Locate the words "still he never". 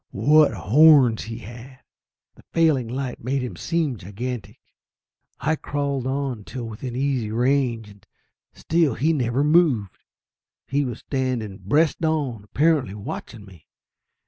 8.51-9.43